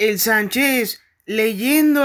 [0.00, 2.00] el Sánchez leyendo.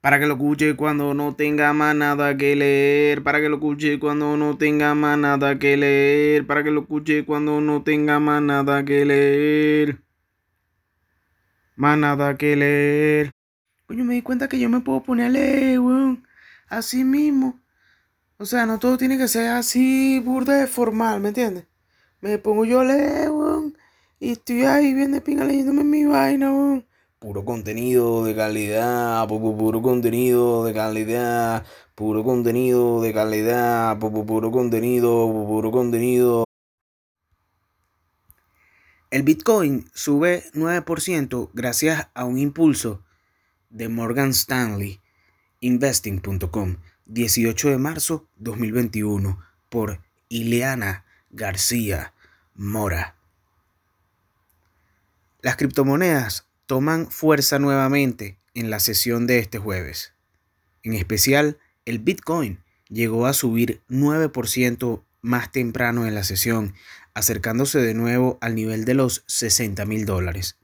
[0.00, 3.22] Para que lo escuche cuando no tenga más nada que leer.
[3.22, 6.46] Para que lo escuche cuando no tenga más nada que leer.
[6.48, 10.02] Para que lo escuche cuando no tenga más nada que leer.
[11.76, 13.30] Más nada que leer.
[13.86, 16.26] Coño, me di cuenta que yo me puedo poner a leer, weón.
[16.68, 17.60] Así mismo.
[18.36, 21.66] O sea, no todo tiene que ser así burda de formal, ¿me entiendes?
[22.20, 23.76] Me pongo yo a leer, weón.
[24.20, 26.86] Y estoy ahí bien de pinga leyéndome mi vaina, weón.
[27.20, 31.64] Puro contenido de calidad, puro contenido de calidad,
[31.94, 36.44] puro contenido de calidad, puro contenido, puro contenido.
[39.10, 43.02] El Bitcoin sube 9% gracias a un impulso
[43.70, 45.00] de Morgan Stanley,
[45.60, 46.76] investing.com,
[47.06, 52.14] 18 de marzo 2021, por Ileana García
[52.54, 53.17] Mora.
[55.40, 60.12] Las criptomonedas toman fuerza nuevamente en la sesión de este jueves.
[60.82, 66.74] En especial, el Bitcoin llegó a subir 9% más temprano en la sesión,
[67.14, 70.58] acercándose de nuevo al nivel de los 60 mil dólares.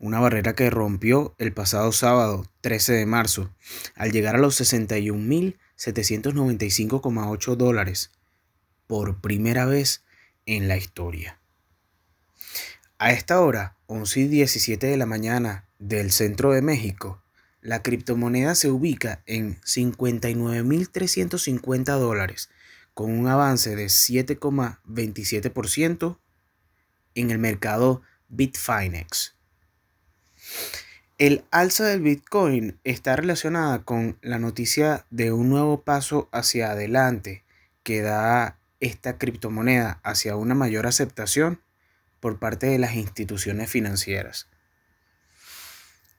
[0.00, 3.54] Una barrera que rompió el pasado sábado 13 de marzo,
[3.94, 8.10] al llegar a los 61 mil 795,8 dólares
[8.88, 10.02] por primera vez
[10.44, 11.38] en la historia.
[13.00, 17.22] A esta hora, 11 y 17 de la mañana del centro de México,
[17.60, 22.50] la criptomoneda se ubica en 59.350 dólares,
[22.94, 26.18] con un avance de 7,27%
[27.14, 29.36] en el mercado Bitfinex.
[31.18, 37.44] El alza del Bitcoin está relacionada con la noticia de un nuevo paso hacia adelante
[37.84, 41.60] que da esta criptomoneda hacia una mayor aceptación
[42.20, 44.48] por parte de las instituciones financieras.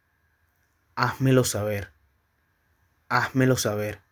[0.95, 1.91] Házmelo saber.
[3.07, 4.06] Házmelo saber.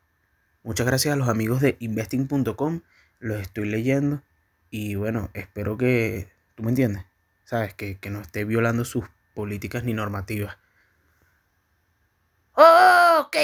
[0.66, 2.82] Muchas gracias a los amigos de investing.com.
[3.20, 4.24] Los estoy leyendo.
[4.72, 7.06] Y bueno, espero que tú me entiendes.
[7.44, 9.06] Sabes, que, que no esté violando sus
[9.36, 10.58] políticas ni normativas.
[12.56, 13.38] ok.